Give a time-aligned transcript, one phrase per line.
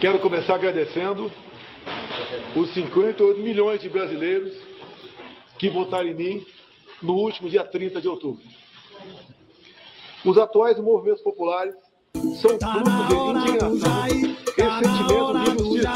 [0.00, 1.30] Quero começar agradecendo
[2.54, 4.56] os 58 milhões de brasileiros
[5.58, 6.46] que votaram em mim
[7.02, 8.40] no último dia 30 de outubro.
[10.24, 11.74] Os atuais movimentos populares
[12.40, 13.90] são tá fruto de indignação,
[14.56, 15.92] ressentimento e injustiça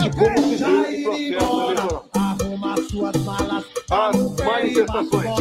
[0.00, 2.08] de como se deu o processo eleitoral.
[3.90, 5.36] As manifestações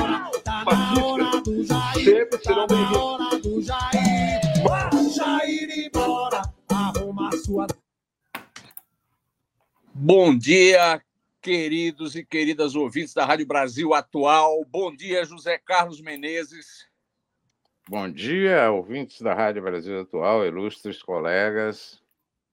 [0.65, 3.96] pacíficas sempre serão bem-vindas.
[9.99, 11.01] Bom dia,
[11.41, 14.63] queridos e queridas ouvintes da Rádio Brasil Atual.
[14.69, 16.85] Bom dia, José Carlos Menezes.
[17.89, 21.99] Bom dia, ouvintes da Rádio Brasil Atual, ilustres colegas.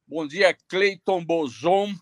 [0.08, 1.94] Bom dia, Cleiton Bozon.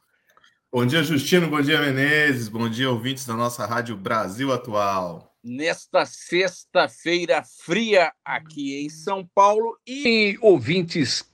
[0.70, 1.48] Bom dia, Justino.
[1.48, 2.48] Bom dia, Menezes.
[2.48, 5.36] Bom dia, ouvintes da nossa Rádio Brasil Atual.
[5.42, 11.31] Nesta sexta-feira fria aqui em São Paulo e ouvintes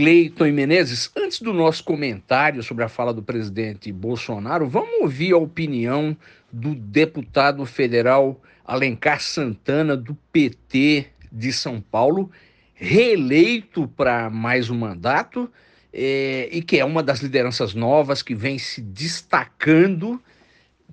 [0.00, 5.34] Cleiton e Menezes, antes do nosso comentário sobre a fala do presidente Bolsonaro, vamos ouvir
[5.34, 6.16] a opinião
[6.50, 12.30] do deputado federal Alencar Santana, do PT, de São Paulo,
[12.74, 15.52] reeleito para mais um mandato,
[15.92, 20.18] é, e que é uma das lideranças novas que vem se destacando,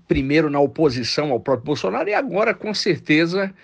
[0.06, 3.56] primeiro na oposição ao próprio Bolsonaro, e agora, com certeza,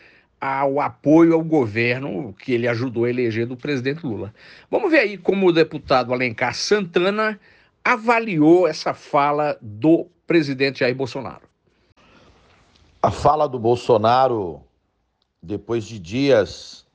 [0.45, 4.33] ao apoio ao governo que ele ajudou a eleger do presidente Lula.
[4.69, 7.39] Vamos ver aí como o deputado Alencar Santana
[7.81, 11.47] avaliou essa fala do presidente Jair Bolsonaro.
[13.01, 14.61] A fala do Bolsonaro
[15.41, 16.85] depois de dias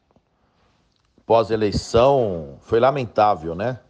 [1.24, 3.80] pós-eleição, foi lamentável, né?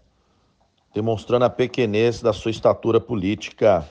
[0.95, 3.89] Demonstrando a pequenez da sua estatura política,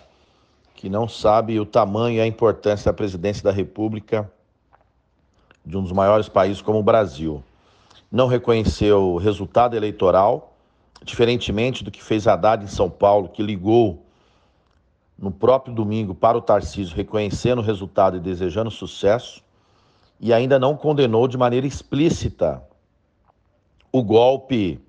[0.75, 4.31] que não sabe o tamanho e a importância da presidência da República
[5.67, 7.44] de um dos maiores países como o Brasil.
[8.09, 10.55] Não reconheceu o resultado eleitoral,
[11.03, 14.05] diferentemente do que fez Haddad em São Paulo, que ligou
[15.19, 19.44] no próprio domingo para o Tarcísio, reconhecendo o resultado e desejando sucesso
[20.19, 22.63] e ainda não condenou de maneira explícita
[23.91, 24.79] o golpe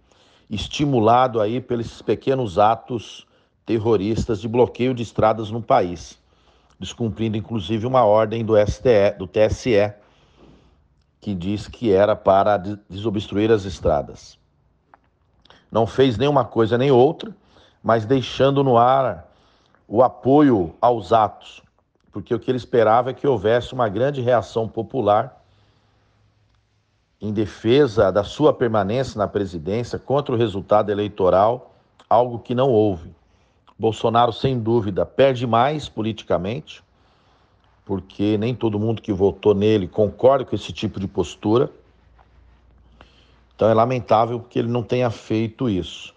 [0.49, 3.27] estimulado aí pelos pequenos atos
[3.67, 6.19] terroristas de bloqueio de estradas no país,
[6.79, 9.93] descumprindo inclusive uma ordem do STE, do TSE,
[11.21, 12.57] que diz que era para
[12.89, 14.39] desobstruir as estradas.
[15.71, 17.35] Não fez nenhuma coisa nem outra,
[17.83, 19.29] mas deixando no ar
[19.87, 21.63] o apoio aos atos,
[22.13, 25.39] porque o que ele esperava é que houvesse uma grande reação popular
[27.21, 31.75] em defesa da sua permanência na presidência contra o resultado eleitoral,
[32.09, 33.13] algo que não houve.
[33.79, 36.83] Bolsonaro, sem dúvida, perde mais politicamente,
[37.89, 41.71] porque nem todo mundo que votou nele concorda com esse tipo de postura.
[43.57, 46.15] Então é lamentável que ele não tenha feito isso.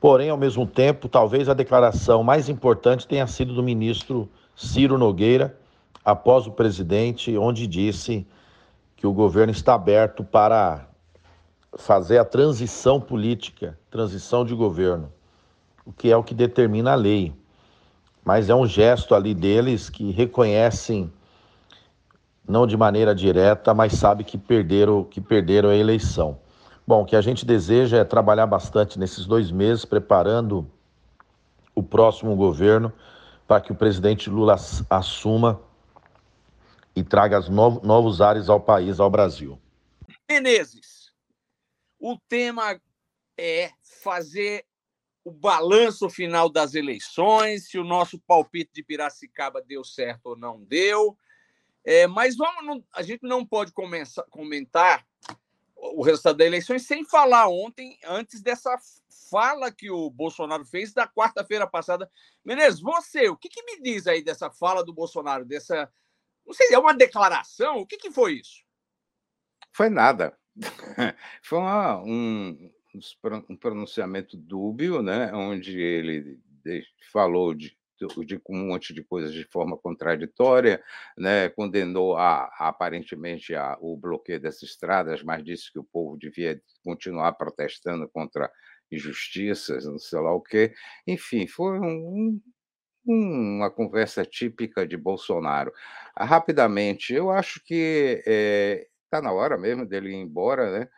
[0.00, 5.56] Porém, ao mesmo tempo, talvez a declaração mais importante tenha sido do ministro Ciro Nogueira,
[6.04, 8.26] após o presidente, onde disse
[8.96, 10.88] que o governo está aberto para
[11.74, 15.08] fazer a transição política, transição de governo,
[15.86, 17.32] o que é o que determina a lei.
[18.24, 21.12] Mas é um gesto ali deles que reconhecem,
[22.46, 26.38] não de maneira direta, mas sabe que perderam, que perderam a eleição.
[26.86, 30.68] Bom, o que a gente deseja é trabalhar bastante nesses dois meses, preparando
[31.74, 32.92] o próximo governo
[33.46, 34.56] para que o presidente Lula
[34.88, 35.60] assuma
[36.94, 39.58] e traga novos, novos ares ao país, ao Brasil.
[40.30, 41.12] Menezes,
[41.98, 42.78] o tema
[43.38, 43.70] é
[44.02, 44.64] fazer
[45.24, 50.62] o balanço final das eleições, se o nosso palpite de Piracicaba deu certo ou não
[50.64, 51.16] deu.
[51.84, 55.04] É, mas vamos, a gente não pode começar, comentar
[55.76, 58.76] o resultado das eleições sem falar ontem, antes dessa
[59.28, 62.10] fala que o Bolsonaro fez da quarta-feira passada.
[62.44, 65.90] Menezes, você, o que, que, me diz aí dessa fala do Bolsonaro, dessa.
[66.46, 67.78] Não sei, é uma declaração?
[67.78, 68.62] O que, que foi isso?
[69.72, 70.38] Foi nada.
[71.42, 72.70] Foi uma, um,
[73.48, 76.38] um pronunciamento dúbio, né, onde ele
[77.12, 77.76] falou de
[78.24, 80.82] de um monte de coisas de forma contraditória,
[81.16, 81.48] né?
[81.50, 87.32] condenou a, aparentemente a, o bloqueio dessas estradas, mas disse que o povo devia continuar
[87.34, 88.50] protestando contra
[88.90, 90.74] injustiças, não sei lá o quê.
[91.06, 92.40] Enfim, foi um,
[93.06, 95.72] um, uma conversa típica de Bolsonaro.
[96.16, 98.22] Rapidamente, eu acho que
[99.06, 100.88] está eh, na hora mesmo dele ir embora, né?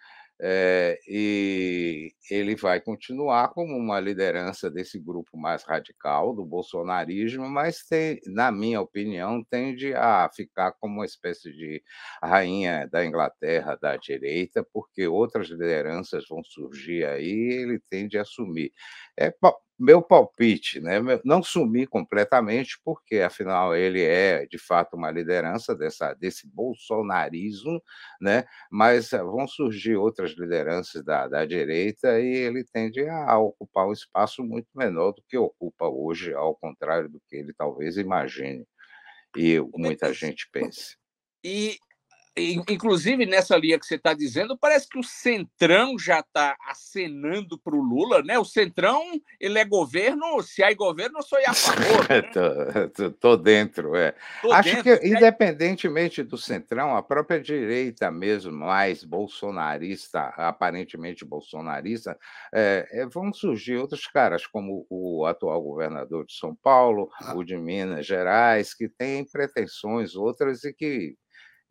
[0.41, 7.85] É, e ele vai continuar como uma liderança desse grupo mais radical do bolsonarismo, mas
[7.89, 11.83] tem, na minha opinião, tende a ficar como uma espécie de
[12.23, 18.23] rainha da Inglaterra da direita, porque outras lideranças vão surgir aí e ele tende a
[18.23, 18.73] assumir.
[19.19, 19.31] É,
[19.79, 20.99] meu palpite, né?
[21.25, 27.83] não sumir completamente, porque afinal ele é de fato uma liderança dessa, desse bolsonarismo,
[28.21, 28.45] né?
[28.71, 33.93] mas eh, vão surgir outras lideranças da, da direita e ele tende a ocupar um
[33.93, 38.65] espaço muito menor do que ocupa hoje, ao contrário do que ele talvez imagine
[39.37, 40.97] e muita gente pense.
[41.43, 41.77] E
[42.37, 47.77] inclusive nessa linha que você está dizendo, parece que o Centrão já está acenando para
[47.77, 48.37] o Lula, né?
[48.39, 49.03] O Centrão,
[49.39, 52.09] ele é governo, se há governo, eu sou a favor.
[52.09, 52.23] Né?
[52.35, 54.15] tô, tô, tô, dentro, é.
[54.43, 62.19] Tô Acho dentro, que, independentemente do Centrão, a própria direita mesmo, mais bolsonarista, aparentemente bolsonarista,
[62.53, 67.35] é, é, vão surgir outros caras, como o atual governador de São Paulo, ah.
[67.37, 71.17] o de Minas Gerais, que têm pretensões outras e que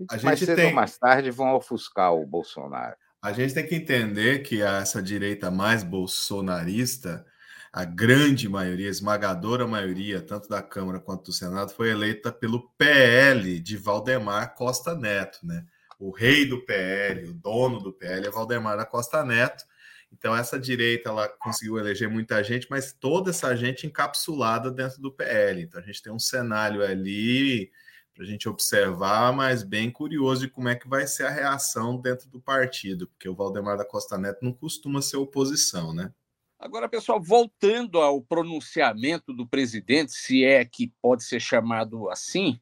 [0.10, 0.68] a mais cedo tem...
[0.68, 2.96] ou mais tarde vão ofuscar o Bolsonaro.
[3.22, 7.26] A gente tem que entender que essa direita mais bolsonarista,
[7.72, 13.60] a grande maioria, esmagadora maioria, tanto da Câmara quanto do Senado, foi eleita pelo PL
[13.60, 15.66] de Valdemar Costa Neto, né?
[15.98, 19.64] O rei do PL, o dono do PL é Valdemar da Costa Neto.
[20.12, 25.12] Então essa direita ela conseguiu eleger muita gente, mas toda essa gente encapsulada dentro do
[25.12, 25.62] PL.
[25.62, 27.72] Então a gente tem um cenário ali
[28.14, 31.98] para a gente observar, mas bem curioso de como é que vai ser a reação
[32.00, 36.14] dentro do partido, porque o Valdemar da Costa Neto não costuma ser oposição, né?
[36.60, 42.58] Agora, pessoal, voltando ao pronunciamento do presidente, se é que pode ser chamado assim,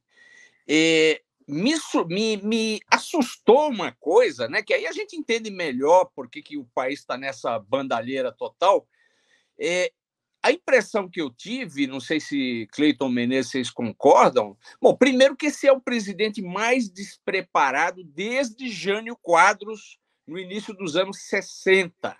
[0.67, 1.73] é, me,
[2.07, 4.63] me, me, assustou uma coisa, né?
[4.63, 8.87] Que aí a gente entende melhor por que, que o país está nessa bandalheira total.
[9.59, 9.91] É,
[10.43, 15.47] a impressão que eu tive, não sei se Cleiton Menezes vocês concordam, bom, primeiro que
[15.47, 22.17] esse é o presidente mais despreparado desde Jânio Quadros, no início dos anos 60.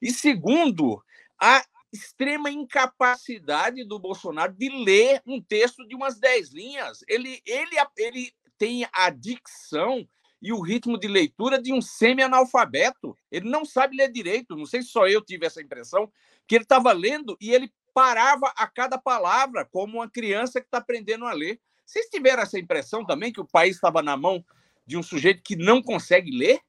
[0.00, 1.02] E segundo,
[1.38, 7.04] a extrema incapacidade do Bolsonaro de ler um texto de umas dez linhas.
[7.08, 10.08] Ele, ele, ele tem a dicção
[10.40, 13.16] e o ritmo de leitura de um semi-analfabeto.
[13.30, 14.56] Ele não sabe ler direito.
[14.56, 16.10] Não sei se só eu tive essa impressão,
[16.46, 20.78] que ele estava lendo e ele parava a cada palavra, como uma criança que está
[20.78, 21.60] aprendendo a ler.
[21.84, 24.44] Vocês tiveram essa impressão também que o país estava na mão
[24.86, 26.60] de um sujeito que não consegue ler?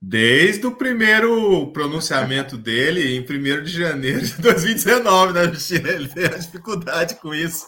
[0.00, 5.90] Desde o primeiro pronunciamento dele, em 1 de janeiro de 2019, né, Justina?
[5.90, 7.66] Ele tem a dificuldade com isso.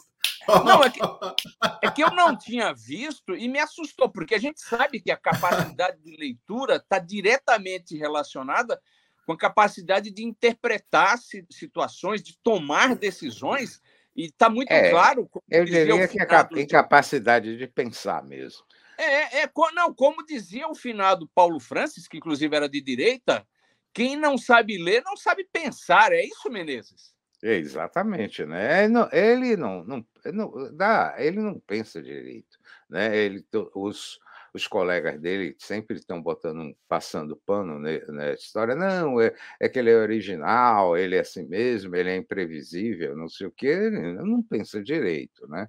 [0.65, 1.01] Não, é que,
[1.87, 5.17] é que, eu não tinha visto e me assustou, porque a gente sabe que a
[5.17, 8.81] capacidade de leitura está diretamente relacionada
[9.25, 11.17] com a capacidade de interpretar
[11.51, 13.81] situações, de tomar decisões,
[14.17, 15.31] e está muito é, claro.
[15.49, 18.65] Eu diria que a incapacidade de pensar mesmo.
[18.99, 23.47] É, é, não, como dizia o finado Paulo Francis, que inclusive era de direita,
[23.93, 26.13] quem não sabe ler não sabe pensar.
[26.13, 27.12] É isso, Menezes?
[27.43, 28.85] Exatamente, né?
[29.13, 32.57] Ele não, não, não, dá, ele não pensa direito,
[32.89, 33.17] né?
[33.17, 34.21] Ele, os,
[34.55, 38.77] os colegas dele sempre estão botando, passando pano nessa história.
[38.77, 43.29] Não, é, é que ele é original, ele é assim mesmo, ele é imprevisível, não
[43.29, 43.67] sei o quê.
[43.67, 45.69] Ele não pensa direito, né?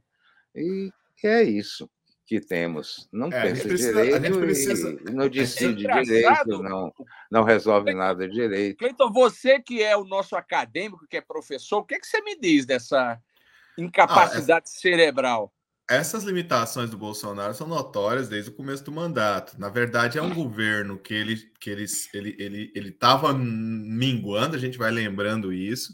[0.55, 0.91] E,
[1.23, 1.89] e é isso
[2.25, 3.07] que temos.
[3.11, 4.89] Não é, pensa precisa, direito precisa...
[4.89, 6.93] e não decide é direito, não,
[7.29, 8.77] não resolve nada direito.
[8.77, 12.21] Cleiton, você que é o nosso acadêmico, que é professor, o que, é que você
[12.21, 13.19] me diz dessa
[13.77, 14.79] incapacidade ah, essa...
[14.79, 15.53] cerebral?
[15.89, 19.59] essas limitações do Bolsonaro são notórias desde o começo do mandato.
[19.59, 24.59] Na verdade, é um governo que ele que ele ele ele ele estava minguando, a
[24.59, 25.93] gente vai lembrando isso.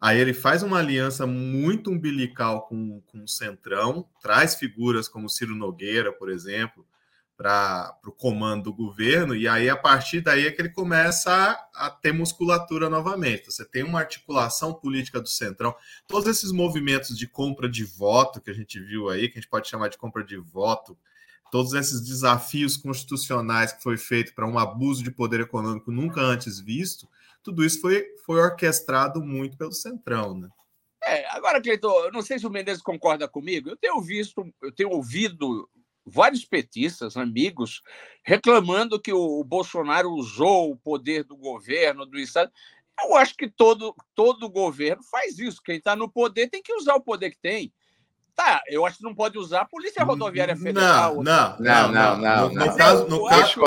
[0.00, 5.54] Aí ele faz uma aliança muito umbilical com, com o Centrão, traz figuras como Ciro
[5.54, 6.86] Nogueira, por exemplo,
[7.36, 11.86] para o comando do governo, e aí a partir daí é que ele começa a,
[11.86, 13.46] a, ter musculatura novamente.
[13.46, 15.74] Você tem uma articulação política do Centrão,
[16.06, 19.50] todos esses movimentos de compra de voto que a gente viu aí, que a gente
[19.50, 20.96] pode chamar de compra de voto,
[21.50, 26.60] todos esses desafios constitucionais que foi feito para um abuso de poder econômico nunca antes
[26.60, 27.08] visto,
[27.42, 30.48] tudo isso foi, foi orquestrado muito pelo Centrão, né?
[31.02, 34.70] É, agora, Cleiton, eu não sei se o Mendes concorda comigo, eu tenho visto, eu
[34.70, 35.68] tenho ouvido
[36.04, 37.82] vários petistas, amigos,
[38.24, 42.52] reclamando que o Bolsonaro usou o poder do governo, do Estado.
[43.02, 45.62] Eu acho que todo, todo governo faz isso.
[45.62, 47.72] Quem está no poder tem que usar o poder que tem.
[48.40, 51.22] Tá, eu acho que não pode usar a Polícia Rodoviária Federal.
[51.22, 52.16] Não, não, não, não.
[52.16, 53.60] não, não, no, caso, no caso,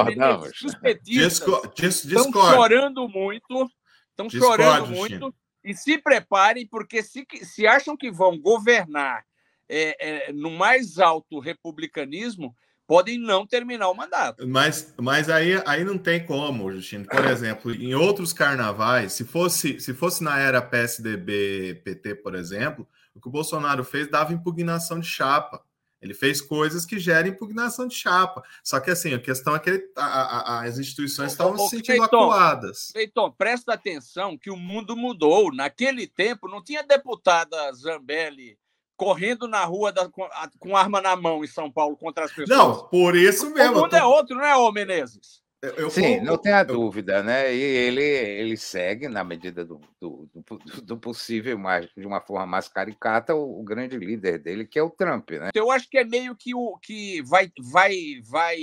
[0.65, 3.69] os petistas estão chorando muito,
[4.09, 5.31] estão chorando muito
[5.63, 9.23] e se preparem porque se, se acham que vão governar
[9.69, 12.55] é, é, no mais alto republicanismo,
[12.87, 14.47] podem não terminar o mandato.
[14.47, 17.05] Mas, mas aí, aí não tem como, Justino.
[17.05, 23.21] Por exemplo, em outros carnavais, se fosse, se fosse na era PSDB-PT, por exemplo, o
[23.21, 25.63] que o Bolsonaro fez dava impugnação de chapa.
[26.01, 28.43] Ele fez coisas que geram impugnação de chapa.
[28.61, 32.23] Só que assim, a questão é que a, a, as instituições estavam se sentindo Cleiton,
[32.23, 32.91] acuadas.
[32.91, 35.53] Cleiton, presta atenção que o mundo mudou.
[35.53, 38.57] Naquele tempo não tinha deputada Zambelli
[38.97, 40.27] correndo na rua da, com,
[40.59, 42.49] com, arma na mão em São Paulo contra as pessoas.
[42.49, 43.77] Não, por isso mesmo.
[43.77, 43.95] O mundo tô...
[43.95, 45.42] é outro, não é, ô Menezes?
[45.77, 47.55] Eu, Sim, não tenha dúvida, né?
[47.55, 52.45] E ele, ele segue, na medida do, do, do, do possível, mais, de uma forma
[52.45, 55.51] mais caricata, o, o, grande líder dele, que é o Trump, né?
[55.55, 58.57] Eu acho que é meio que o que vai, vai, vai,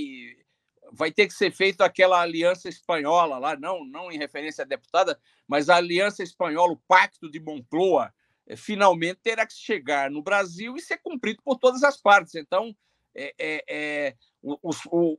[0.93, 5.19] vai ter que ser feito aquela aliança espanhola lá, não, não em referência à deputada,
[5.49, 8.13] mas a aliança espanhola, o Pacto de Moncloa,
[8.47, 12.35] é, finalmente terá que chegar no Brasil e ser cumprido por todas as partes.
[12.35, 12.77] Então,
[13.15, 14.79] é, é, é os,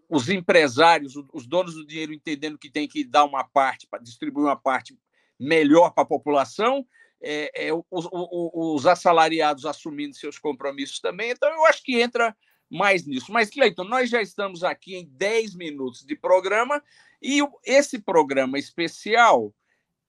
[0.09, 4.45] os, empresários, os donos do dinheiro entendendo que tem que dar uma parte, para distribuir
[4.45, 4.97] uma parte
[5.39, 6.85] melhor para a população,
[7.21, 11.29] é, é, os, os, assalariados assumindo seus compromissos também.
[11.31, 12.35] Então, eu acho que entra
[12.69, 13.31] mais nisso.
[13.31, 16.81] Mas, Cleiton, nós já estamos aqui em 10 minutos de programa
[17.21, 19.53] e esse programa especial,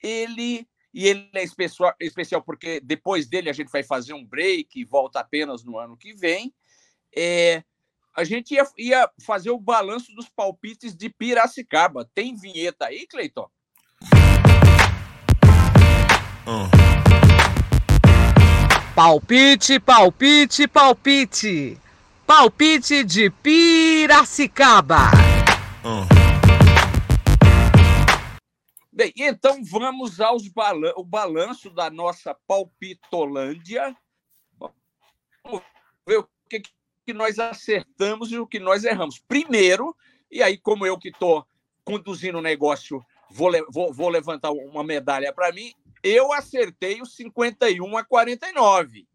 [0.03, 4.79] ele e ele é especial, especial porque depois dele a gente vai fazer um break
[4.79, 6.55] e volta apenas no ano que vem.
[7.17, 7.65] É,
[8.15, 12.09] a gente ia, ia fazer o balanço dos palpites de Piracicaba.
[12.15, 13.49] Tem vinheta aí, Cleiton?
[16.47, 16.69] Uh.
[18.95, 21.81] Palpite, palpite, palpite.
[22.27, 25.11] Palpite de Piracicaba.
[25.83, 26.07] Uh.
[28.93, 33.97] Bem, então vamos aos balan o balanço da nossa palpitolândia.
[34.59, 35.63] Vamos
[36.07, 36.71] ver o que, que
[37.11, 39.19] nós acertamos e o que nós erramos.
[39.19, 39.97] Primeiro,
[40.31, 41.47] e aí, como eu que estou
[41.85, 47.97] conduzindo o negócio, vou, vou, vou levantar uma medalha para mim, eu acertei os 51
[47.97, 49.07] a 49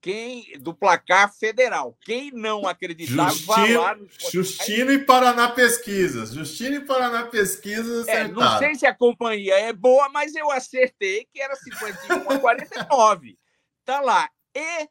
[0.00, 1.96] quem do placar federal.
[2.00, 6.32] Quem não acreditar, Justino, lá no Justino e Paraná Pesquisas.
[6.32, 11.26] Justino e Paraná Pesquisas é, Não sei se a companhia é boa, mas eu acertei
[11.32, 13.38] que era 51 a 49.
[13.84, 14.28] Tá lá.
[14.54, 14.88] E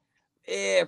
[0.47, 0.87] é,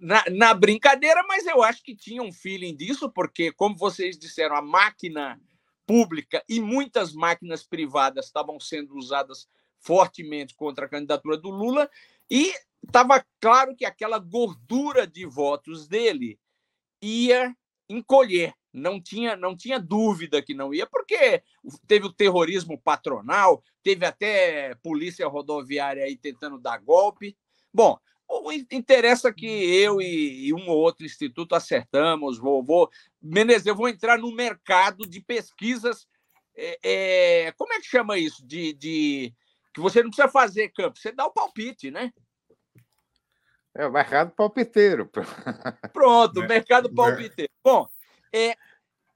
[0.00, 4.56] na, na, brincadeira, mas eu acho que tinha um feeling disso, porque, como vocês disseram,
[4.56, 5.40] a máquina
[5.86, 11.90] pública e muitas máquinas privadas estavam sendo usadas fortemente contra a candidatura do Lula,
[12.30, 16.38] e estava claro que aquela gordura de votos dele
[17.02, 17.54] ia
[17.88, 18.54] encolher.
[18.72, 21.42] Não tinha, não tinha dúvida que não ia, porque
[21.86, 27.36] teve o terrorismo patronal, teve até polícia rodoviária aí tentando dar golpe.
[27.72, 27.98] Bom,
[28.70, 32.38] interessa que eu e, um ou outro instituto acertamos.
[32.38, 32.90] Vou, vou,
[33.22, 36.06] Menezes, eu vou entrar no mercado de pesquisas.
[36.56, 36.78] É,
[37.46, 38.46] é, como é que chama isso?
[38.46, 39.34] De, de
[39.72, 42.12] que você não precisa fazer campo, você dá o palpite, né?
[43.74, 45.10] É o mercado palpiteiro.
[45.92, 47.50] Pronto, o mercado palpiteiro.
[47.62, 47.88] Bom,
[48.32, 48.56] é,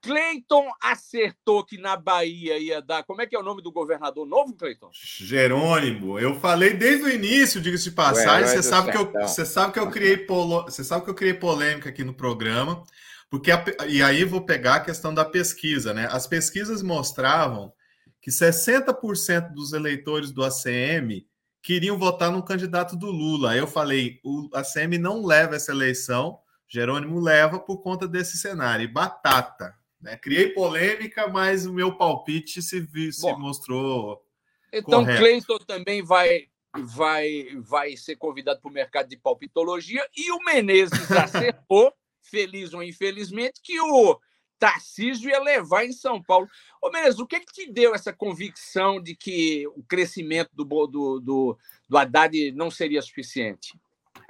[0.01, 3.03] Cleiton acertou que na Bahia ia dar.
[3.03, 4.89] Como é que é o nome do governador novo, Cleiton?
[4.93, 6.17] Jerônimo.
[6.17, 8.47] Eu falei desde o início, diga-se de passagem.
[8.47, 11.33] Você sabe, que eu, você sabe que eu criei polo, você sabe que eu criei
[11.33, 12.83] polêmica aqui no programa,
[13.29, 16.07] porque a, e aí vou pegar a questão da pesquisa, né?
[16.11, 17.73] As pesquisas mostravam
[18.21, 21.25] que 60% dos eleitores do ACM
[21.61, 23.51] queriam votar no candidato do Lula.
[23.51, 28.83] Aí eu falei, o ACM não leva essa eleição, Jerônimo leva por conta desse cenário.
[28.83, 29.78] E batata.
[30.01, 30.15] Né?
[30.17, 34.23] Criei polêmica, mas o meu palpite se, vi, se mostrou.
[34.71, 40.05] Então, Cleiton também vai, vai, vai ser convidado para o mercado de palpitologia.
[40.15, 44.19] E o Menezes acertou, feliz ou infelizmente, que o
[44.57, 46.47] Tarcísio ia levar em São Paulo.
[46.81, 51.19] Ô, Menezes, o que, que te deu essa convicção de que o crescimento do, do,
[51.19, 53.77] do, do Haddad não seria suficiente?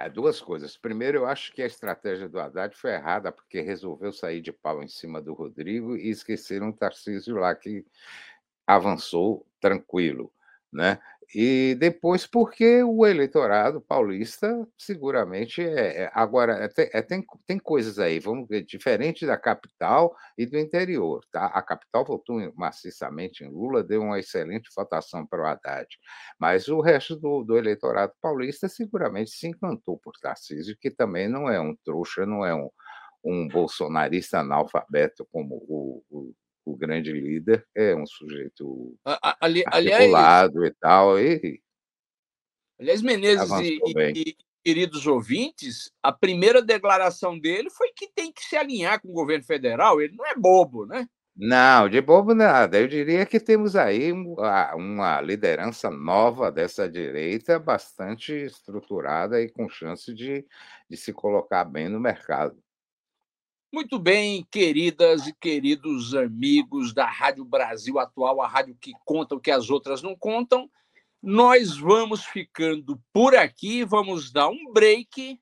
[0.00, 0.78] É, duas coisas.
[0.78, 4.82] Primeiro, eu acho que a estratégia do Haddad foi errada, porque resolveu sair de pau
[4.82, 7.84] em cima do Rodrigo e esqueceram o Tarcísio lá, que
[8.66, 10.32] avançou tranquilo.
[10.72, 10.98] Né?
[11.32, 16.04] E depois, porque o eleitorado paulista seguramente é.
[16.04, 20.44] é agora, é, tem, é, tem, tem coisas aí, vamos ver, diferente da capital e
[20.44, 21.24] do interior.
[21.30, 21.46] Tá?
[21.46, 25.86] A capital votou maciçamente em Lula, deu uma excelente votação para o Haddad.
[26.38, 31.48] Mas o resto do, do eleitorado paulista seguramente se encantou por Tarcísio, que também não
[31.48, 32.68] é um trouxa, não é um,
[33.24, 36.34] um bolsonarista analfabeto como o, o
[36.64, 38.96] o grande líder é um sujeito
[39.40, 41.18] Ali, articulado aliás, e tal.
[41.18, 41.60] E
[42.78, 48.56] aliás, Menezes e, e, queridos ouvintes, a primeira declaração dele foi que tem que se
[48.56, 50.00] alinhar com o governo federal.
[50.00, 51.06] Ele não é bobo, né?
[51.36, 52.78] Não, de bobo nada.
[52.78, 60.12] Eu diria que temos aí uma liderança nova dessa direita, bastante estruturada e com chance
[60.12, 60.44] de,
[60.88, 62.62] de se colocar bem no mercado.
[63.72, 69.40] Muito bem, queridas e queridos amigos da Rádio Brasil Atual, a rádio que conta o
[69.40, 70.68] que as outras não contam.
[71.22, 75.40] Nós vamos ficando por aqui, vamos dar um break,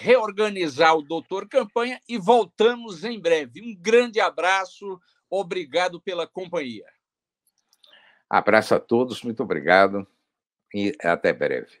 [0.00, 3.62] reorganizar o doutor Campanha e voltamos em breve.
[3.62, 6.86] Um grande abraço, obrigado pela companhia.
[8.28, 10.04] Abraço a todos, muito obrigado
[10.74, 11.80] e até breve.